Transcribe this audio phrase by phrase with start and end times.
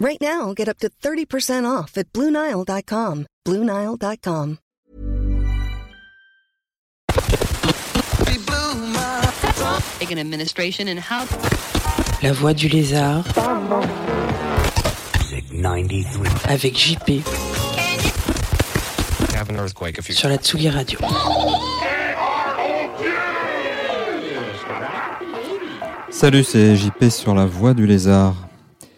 [0.00, 3.26] Right now, get up to 30% off at BlueNile.com.
[3.46, 4.58] BlueNile.com.
[9.98, 11.26] Take an administration and how
[12.22, 13.24] La voix du lézard
[16.48, 17.22] avec JP
[19.34, 20.98] have an earthquake if you sur la Tsugi Radio.
[26.10, 28.49] Salut, c'est JP sur la voie du lézard.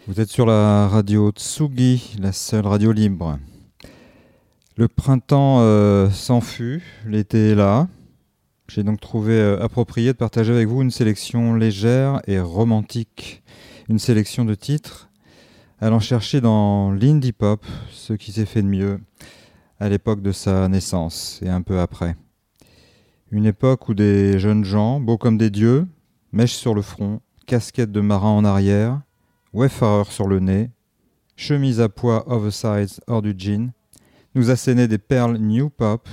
[0.05, 3.39] Vous êtes sur la radio Tsugi, la seule radio libre.
[4.75, 7.87] Le printemps euh, s'en fut, l'été est là.
[8.67, 13.43] J'ai donc trouvé euh, approprié de partager avec vous une sélection légère et romantique.
[13.87, 15.09] Une sélection de titres
[15.79, 18.99] allant chercher dans l'indie pop ce qui s'est fait de mieux
[19.79, 22.17] à l'époque de sa naissance et un peu après.
[23.31, 25.87] Une époque où des jeunes gens, beaux comme des dieux,
[26.33, 28.99] mèches sur le front, casquette de marin en arrière,
[29.53, 30.71] wayfarer sur le nez,
[31.35, 33.71] chemise à pois oversize hors du jean,
[34.35, 36.09] nous assénaient des perles new pop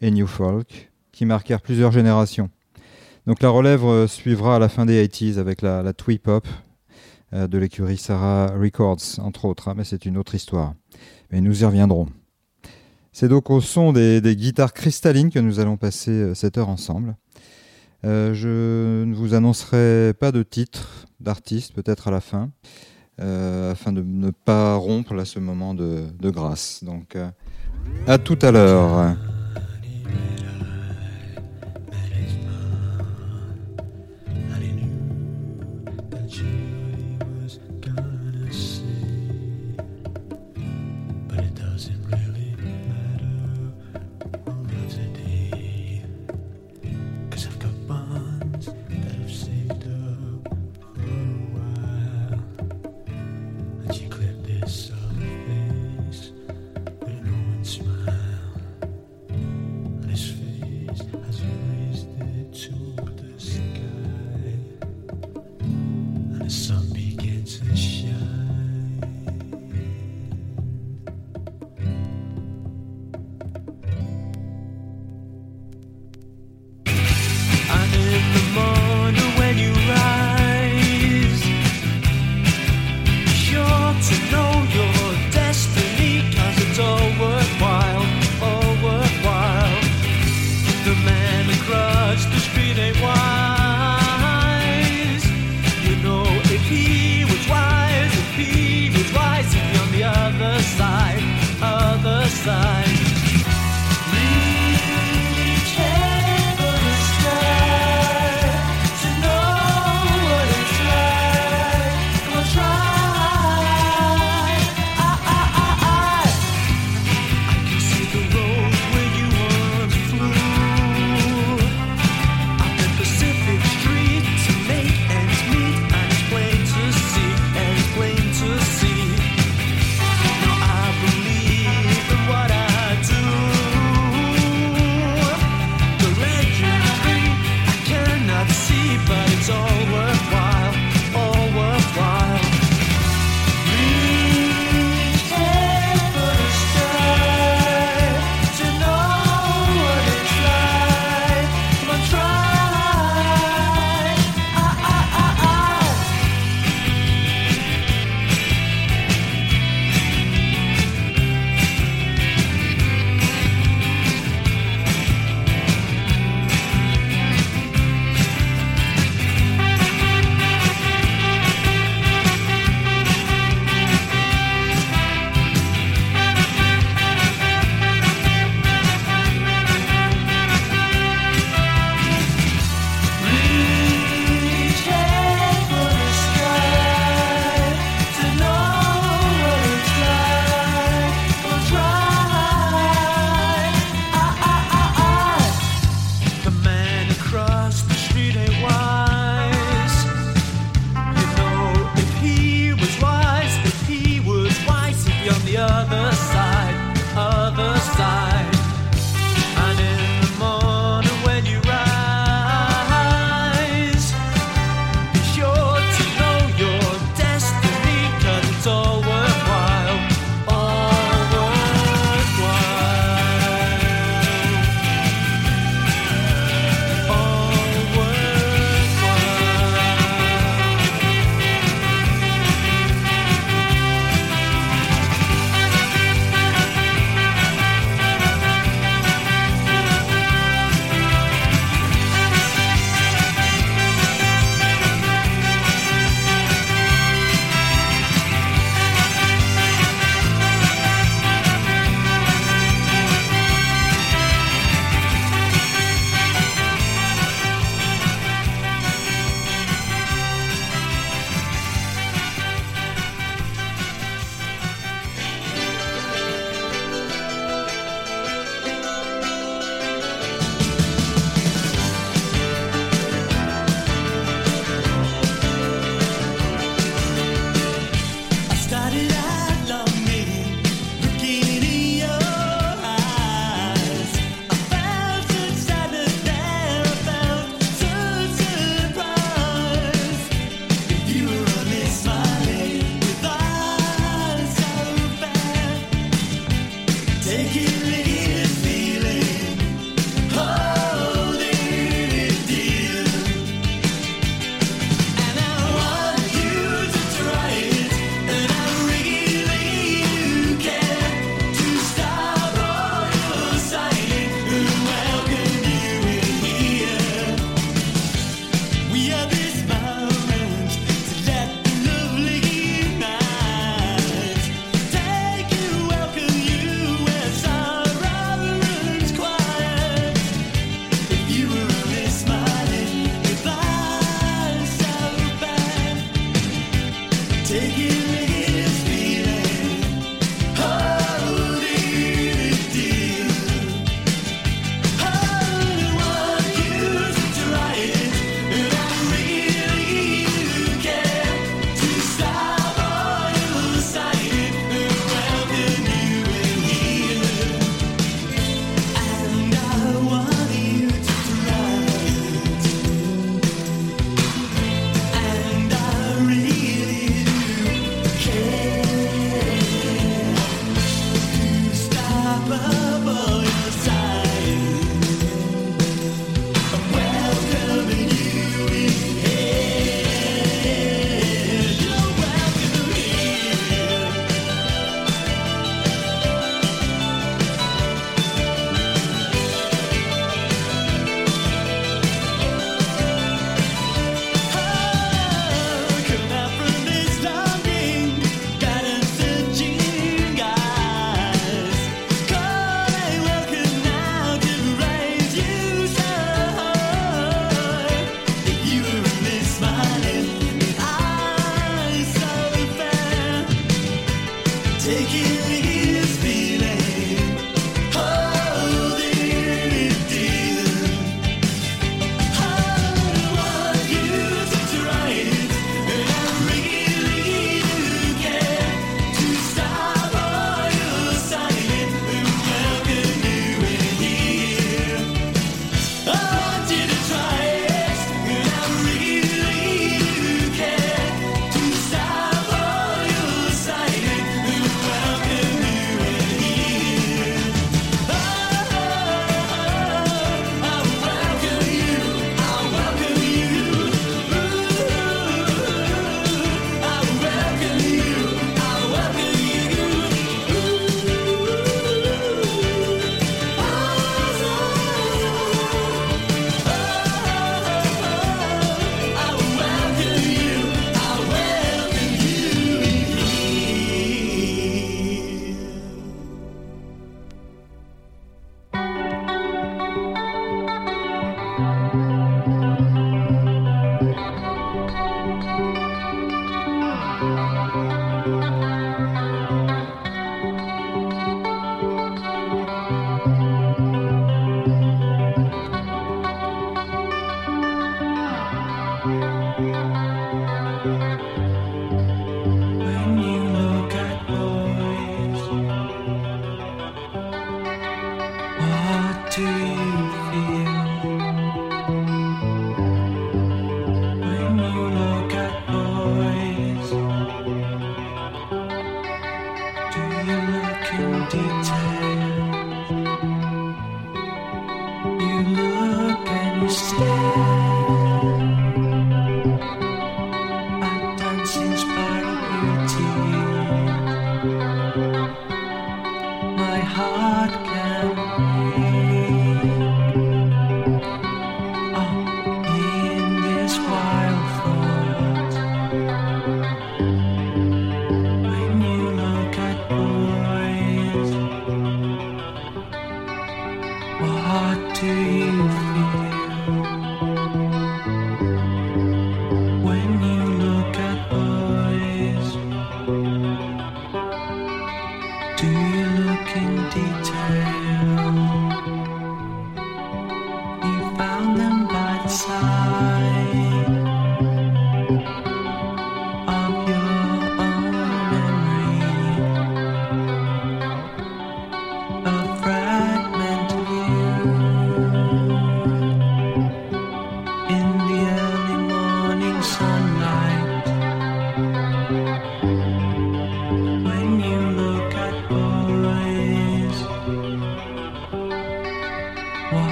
[0.00, 2.50] et new folk qui marquèrent plusieurs générations.
[3.26, 6.46] Donc la relève euh, suivra à la fin des 80s avec la, twee pop
[7.32, 10.74] euh, de l'écurie Sarah Records, entre autres, hein, mais c'est une autre histoire.
[11.30, 12.08] Mais nous y reviendrons.
[13.12, 17.16] C'est donc au son des, guitares cristallines que nous allons passer euh, cette heure ensemble.
[18.04, 22.50] Je ne vous annoncerai pas de titre d'artiste, peut-être à la fin,
[23.20, 26.82] euh, afin de ne pas rompre là ce moment de, de grâce.
[26.84, 27.28] Donc, euh,
[28.06, 29.16] à tout à l'heure.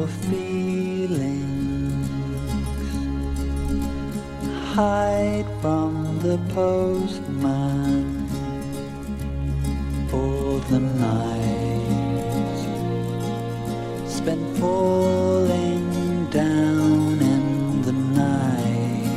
[0.00, 1.70] your feelings.
[4.74, 8.26] Hide from the postman
[10.08, 12.60] for the night.
[14.08, 19.10] Spent falling down in the night.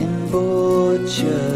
[0.00, 1.55] In butcher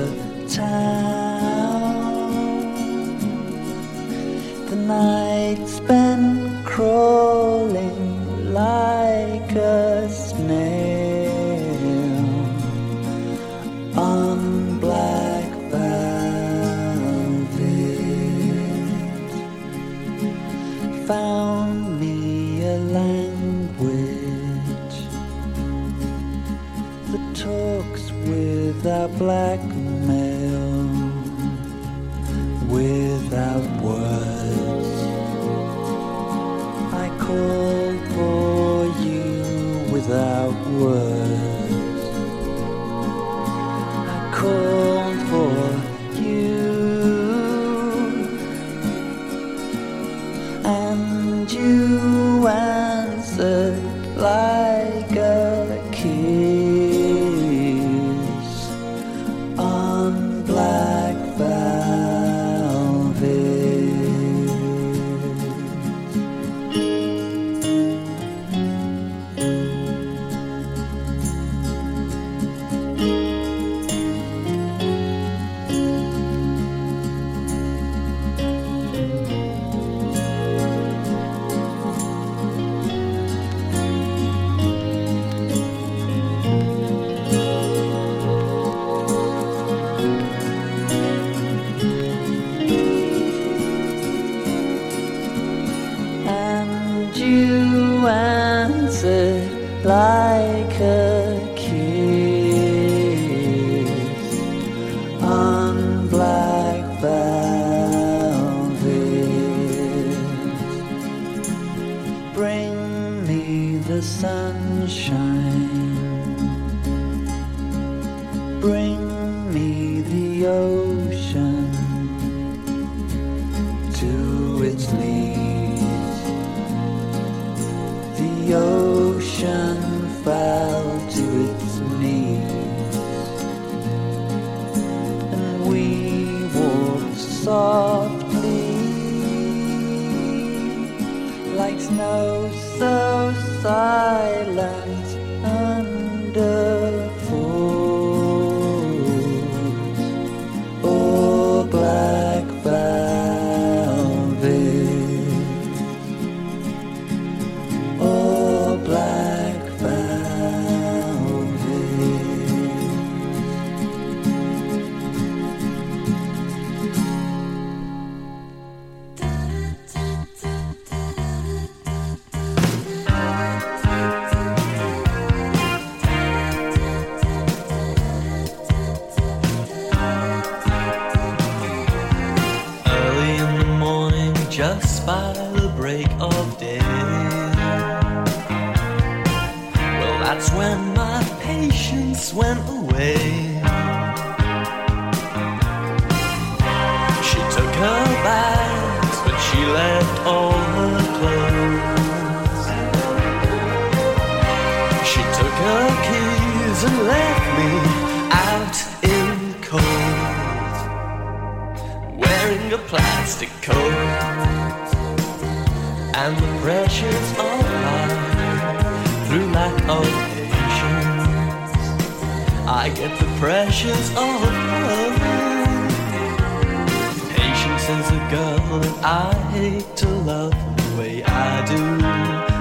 [229.13, 231.99] I hate to love the way I do,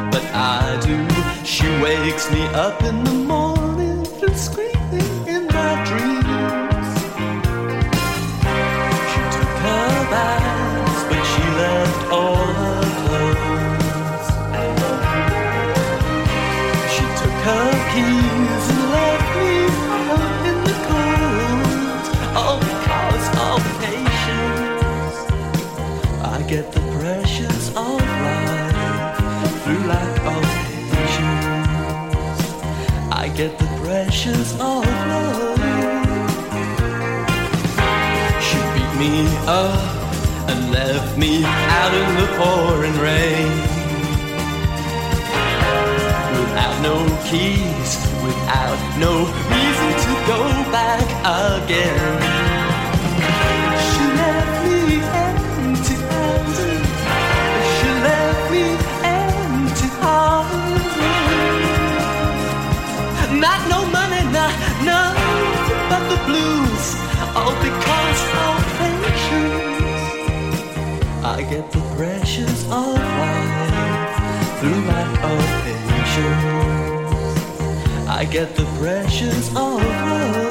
[0.09, 1.45] but I do.
[1.45, 4.68] She wakes me up in the morning and screams.
[34.19, 35.59] passions overflowing.
[38.41, 39.13] She beat me
[39.47, 39.79] up
[40.49, 43.47] and left me out in the pouring rain.
[46.37, 46.97] Without no
[47.29, 47.91] keys,
[48.25, 49.13] without no
[49.53, 50.39] reason to go
[50.71, 52.38] back again.
[71.49, 77.09] I get the pressures of life through my of patience.
[78.07, 80.45] I get the pressures of love.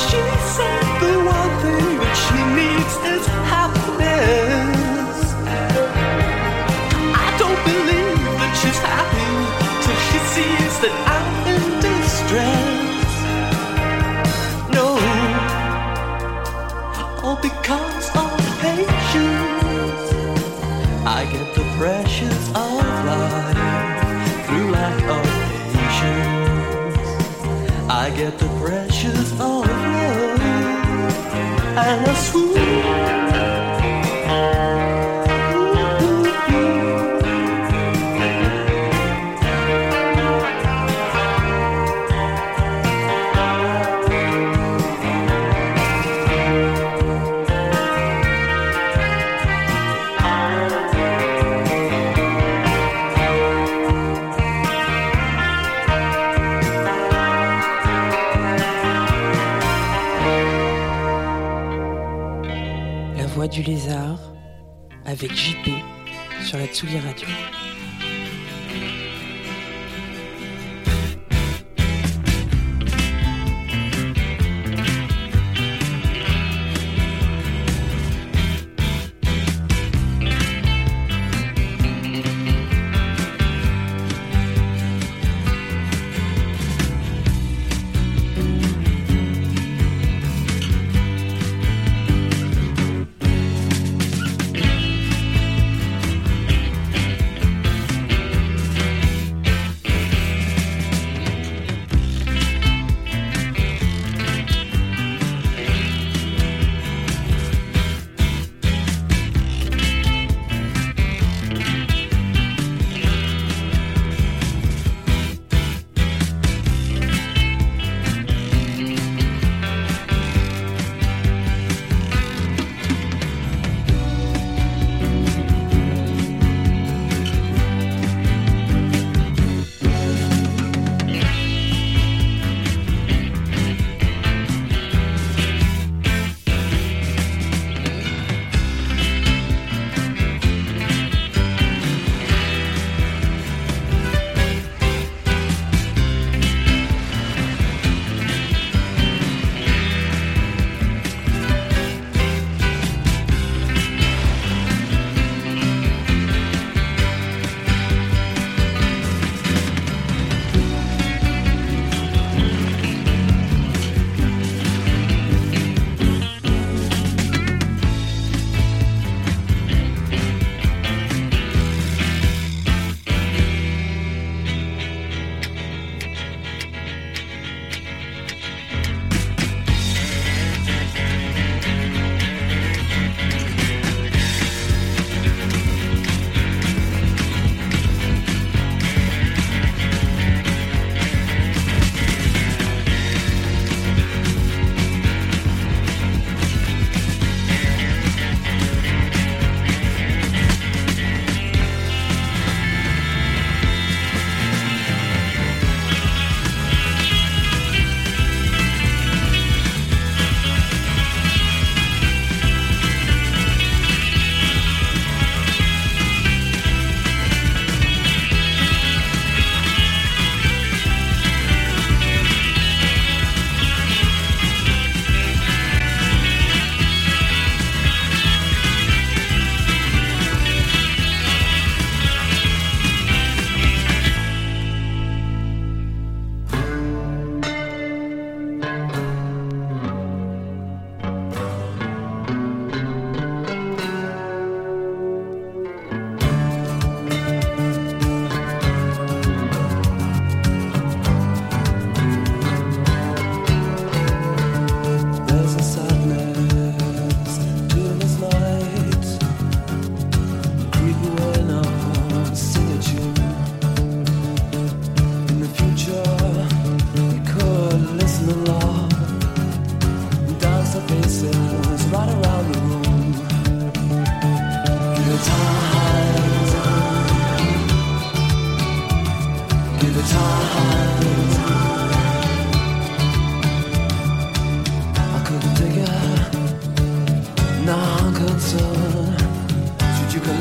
[0.00, 0.22] She
[0.56, 5.18] said the one thing that she needs is happiness.
[7.12, 9.32] I don't believe that she's happy
[9.84, 13.12] till she sees that I'm in distress.
[14.72, 14.86] No,
[28.08, 30.40] I get the pressures of love
[31.76, 33.27] and I swoon.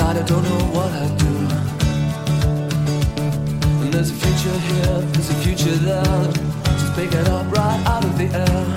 [0.08, 1.28] I don't know what I'd do.
[3.82, 6.32] And there's a future here, there's a future there.
[6.80, 8.76] Just pick it up right out of the air.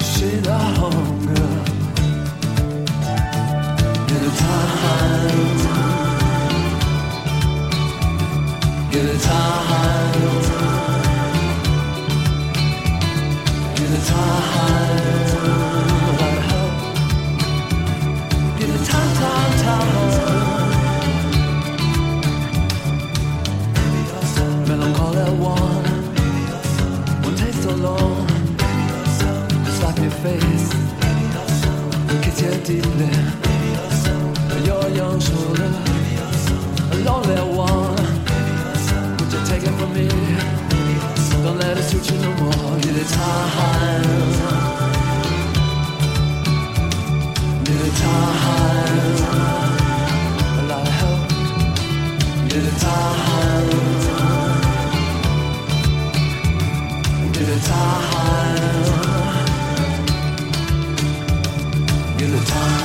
[0.00, 1.48] Share the hunger.
[4.06, 5.58] Get a time.
[8.92, 10.33] Get a time.
[32.64, 33.06] Kiss you deeply.
[34.64, 35.70] Your young shoulder.
[36.92, 37.96] A lonely one.
[39.18, 40.08] Would you take it from me?
[41.42, 42.78] Don't let it suit you no more.
[42.80, 44.02] Get a time.
[47.64, 49.18] Get a time.
[50.58, 51.20] A lot of help.
[52.48, 53.68] Get a time.
[57.32, 59.03] Get a time.
[62.44, 62.83] Time.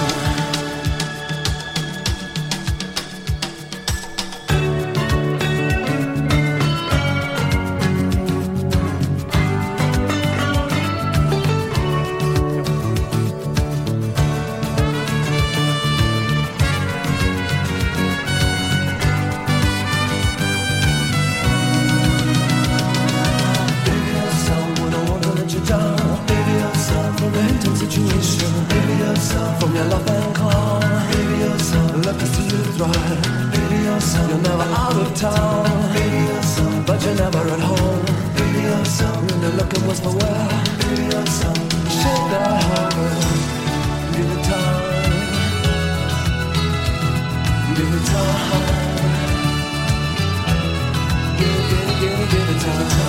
[52.59, 53.08] Time.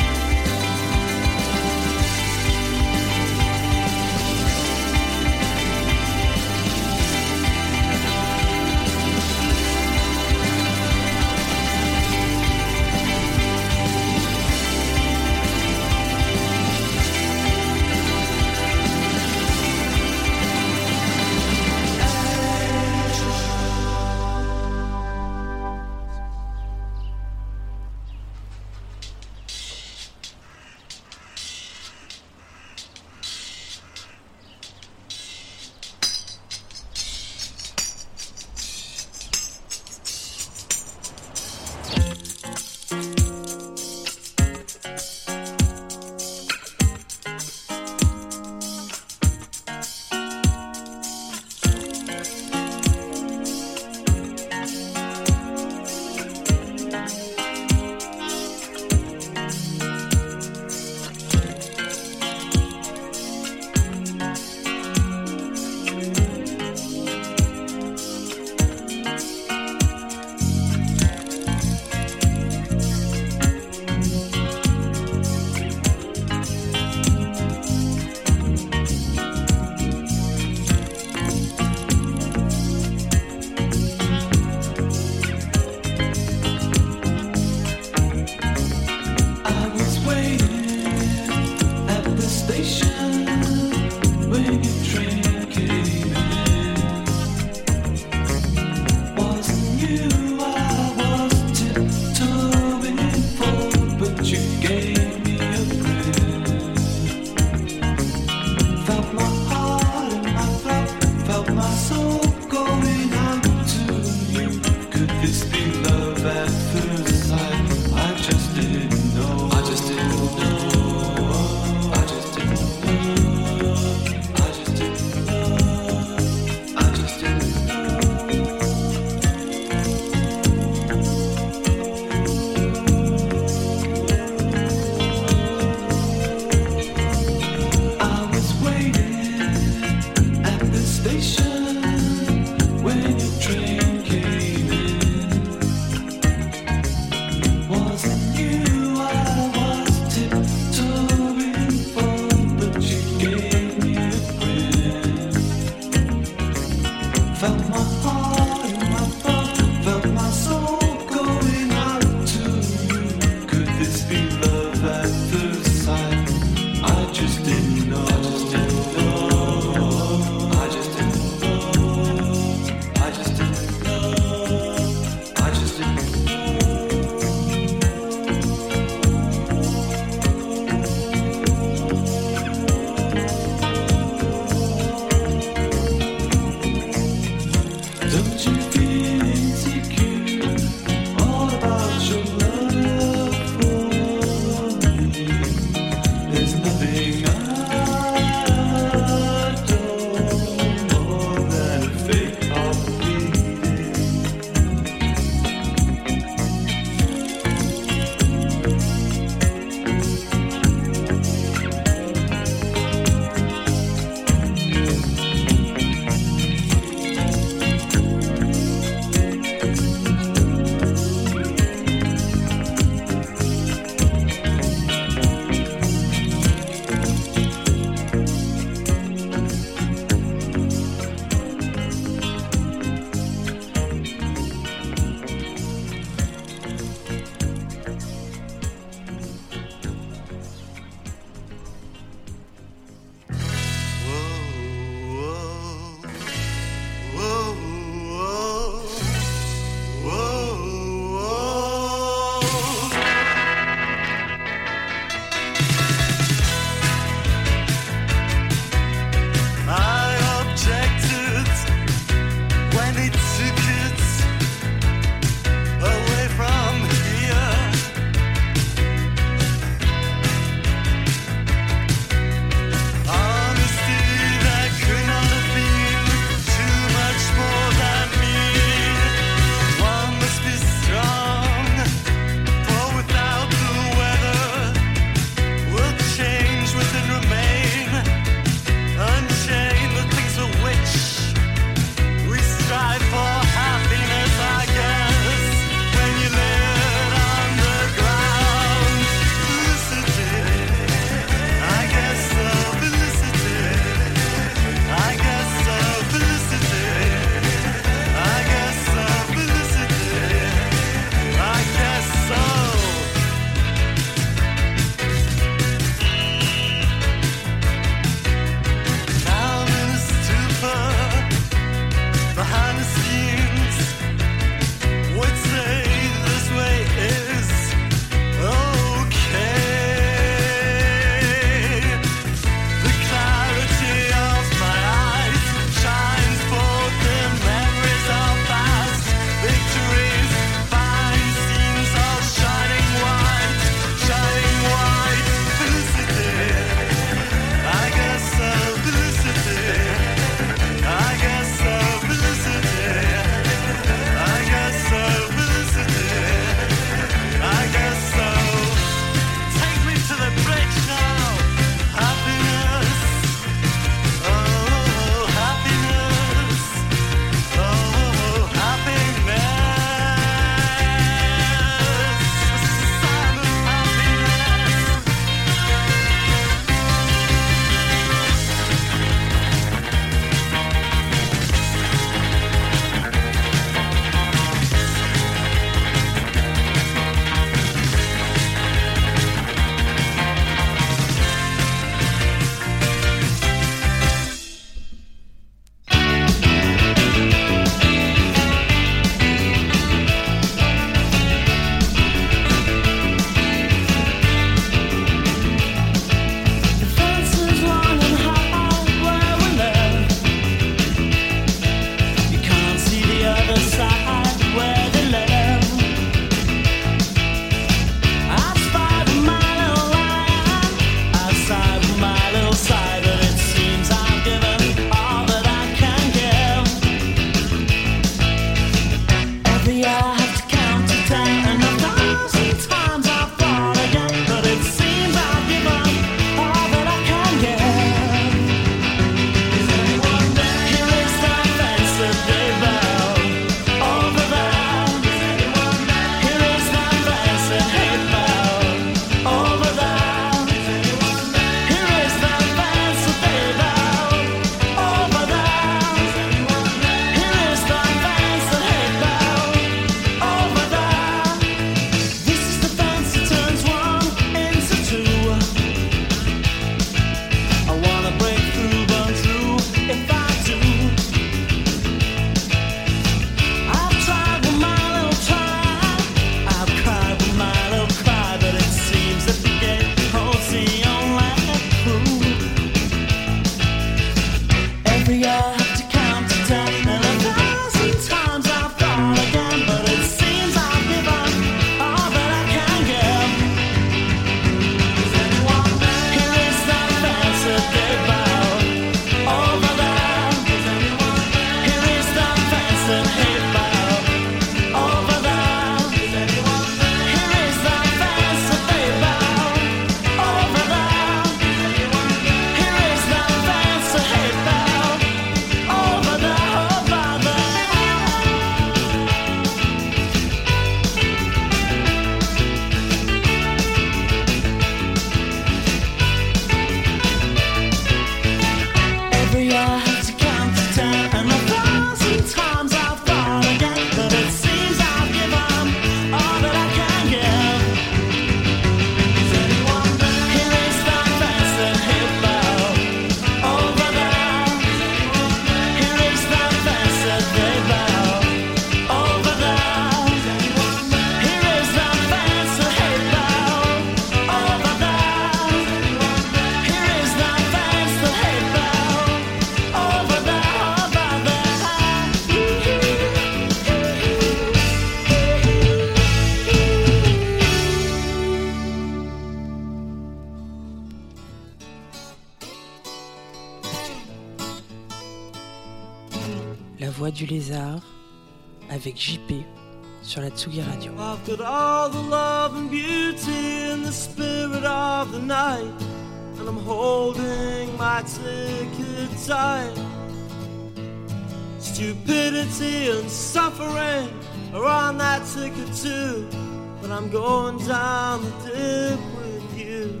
[596.94, 600.00] I'm going down the dip with you.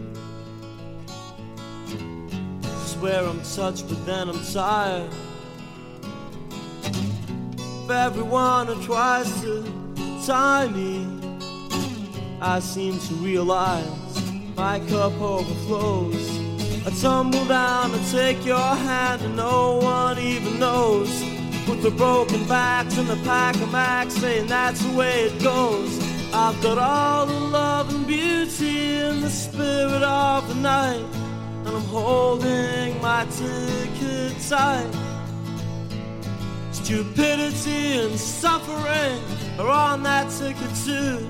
[2.86, 5.10] Swear I'm touched, but then I'm tired.
[7.82, 9.64] Of everyone who tries to
[10.24, 11.04] tie me,
[12.40, 14.22] I seem to realize
[14.54, 16.38] my cup overflows.
[16.86, 21.10] I tumble down and take your hand, and no one even knows.
[21.68, 26.03] With the broken backs and the pack of max, saying that's the way it goes.
[26.36, 31.06] I've got all the love and beauty in the spirit of the night,
[31.64, 34.90] and I'm holding my ticket tight.
[36.72, 39.20] Stupidity and suffering
[39.60, 41.24] are on that ticket too,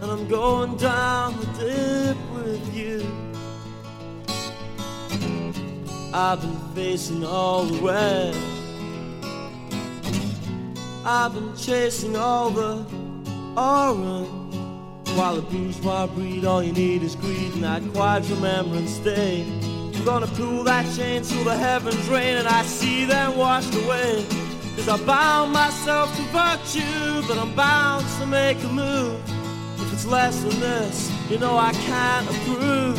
[0.00, 3.04] and I'm going down the dip with you.
[6.14, 8.32] I've been facing all the way.
[11.04, 12.86] I've been chasing all the
[13.56, 14.43] orange.
[15.16, 19.46] While the bourgeois breed, all you need is greed, and I'd quite remember and stay.
[19.94, 24.26] I'm gonna pull that chain till the heavens rain, and I see them washed away.
[24.74, 29.20] Cause I bound myself to virtue, but I'm bound to make a move.
[29.80, 32.98] If it's less than this, you know I can't approve.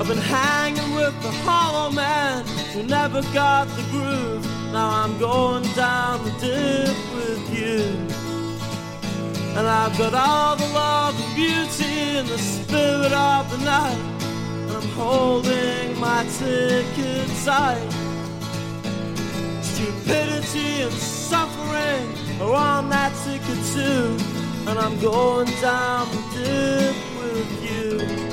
[0.00, 4.44] I've been hanging with the hollow man who never got the groove.
[4.72, 8.19] Now I'm going down the dip with you.
[9.56, 13.98] And I've got all the love and beauty in the spirit of the night.
[14.62, 17.90] And I'm holding my ticket tight.
[19.60, 24.16] Stupidity and suffering are on that ticket too.
[24.68, 28.29] And I'm going down the dip with you.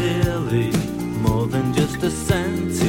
[0.00, 2.87] More than just a sentimental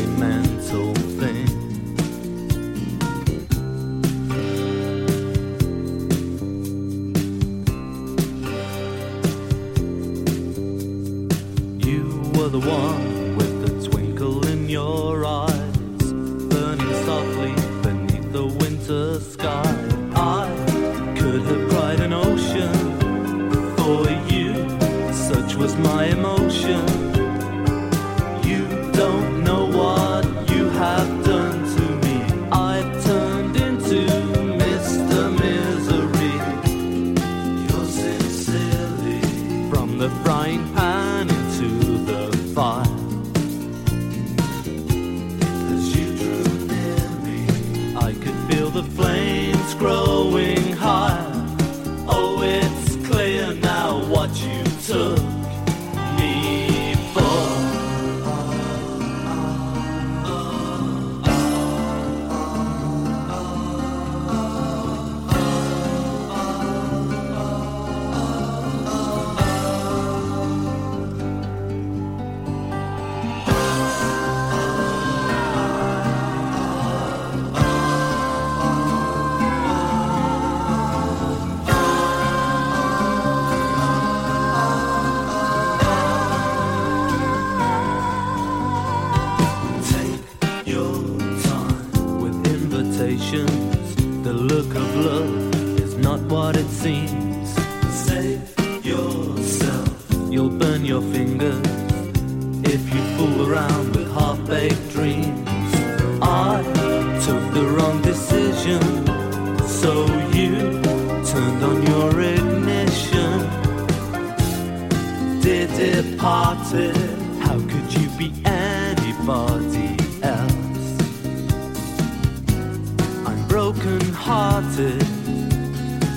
[124.22, 125.02] Hearted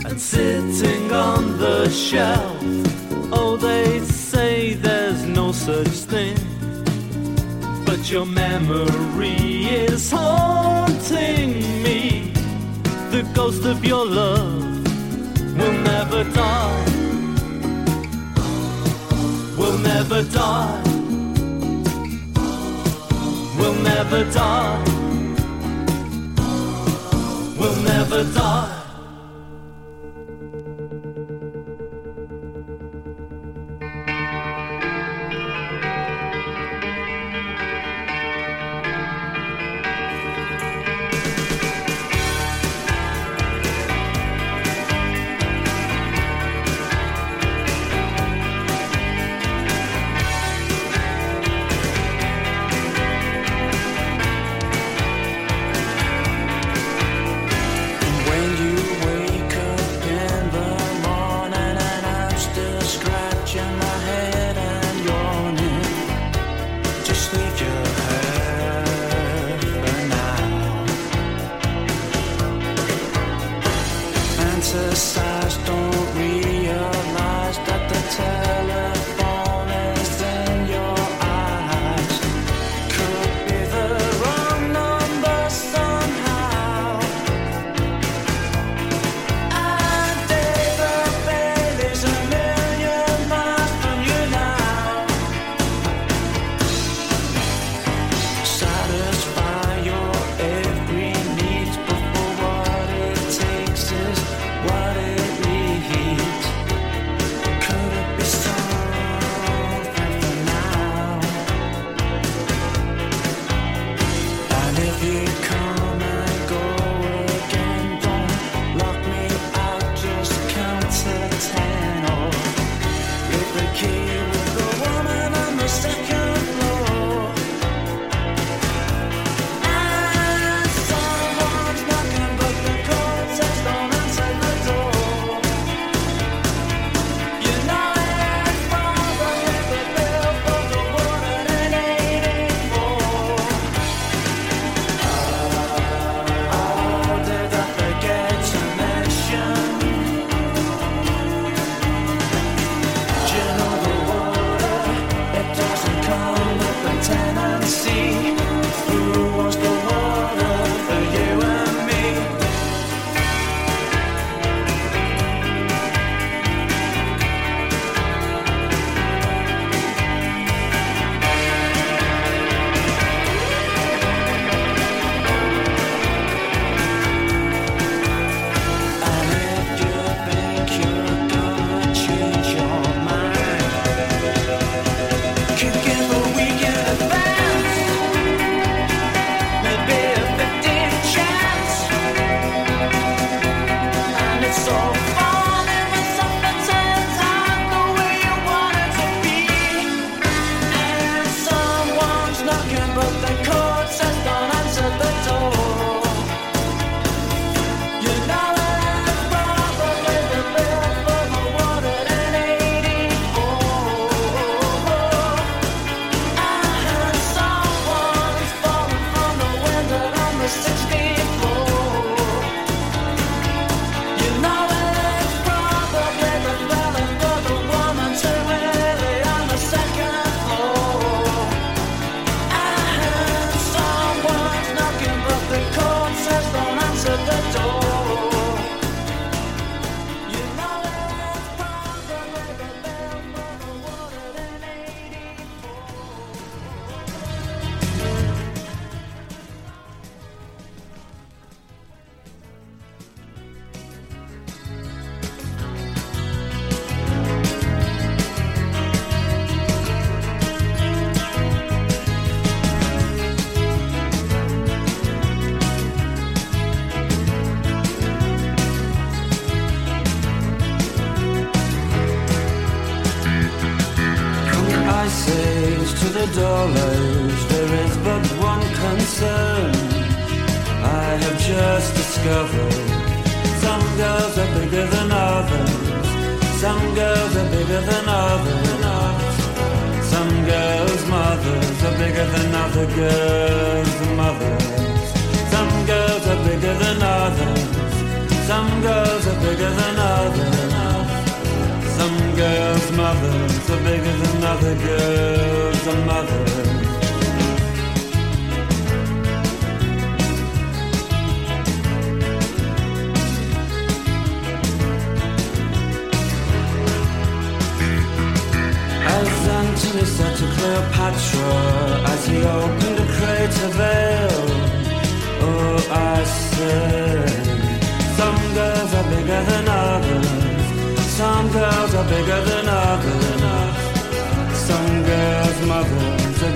[0.04, 2.60] and sitting on the shelf.
[3.32, 6.36] Oh, they say there's no such thing,
[7.86, 12.32] but your memory is haunting me.
[13.10, 14.62] The ghost of your love
[15.56, 16.84] will never die.
[19.56, 20.82] Will never die.
[23.58, 24.91] Will never die.
[28.12, 28.81] never thought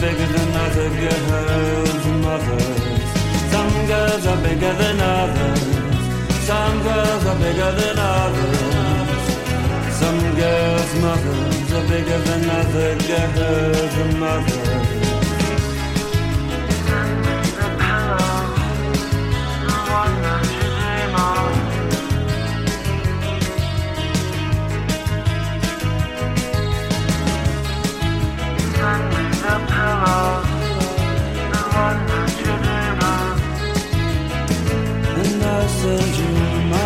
[0.07, 3.09] bigger than other girls' mothers.
[3.53, 5.63] Some girls are bigger than others.
[6.51, 9.25] Some girls are bigger than others.
[10.01, 14.66] Some girls' mothers are bigger than other girls' mothers.
[35.91, 36.86] angel in my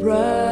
[0.00, 0.47] bright.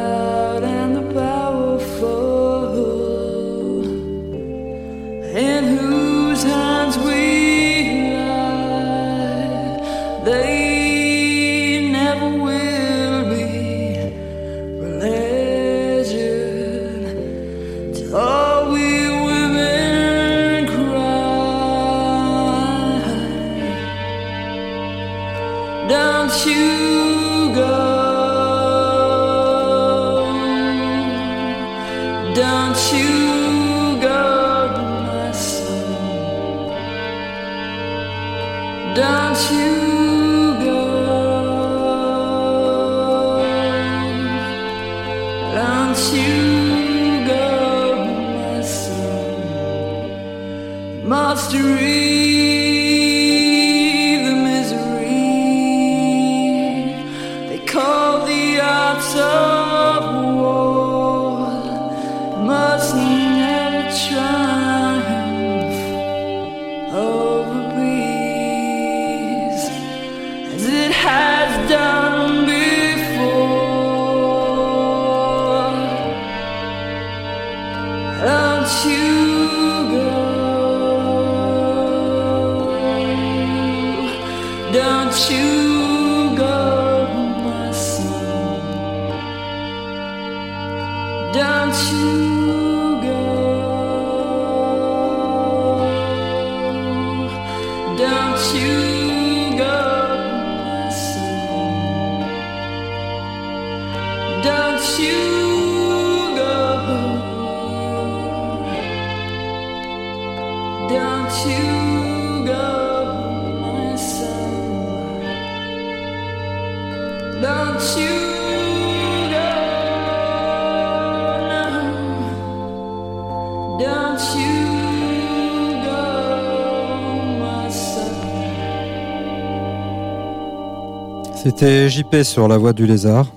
[131.35, 133.31] C'était JP sur La Voix du Lézard.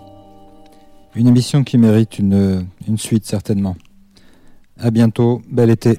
[1.15, 3.77] Une émission qui mérite une, une suite certainement.
[4.81, 5.99] À bientôt, bel été.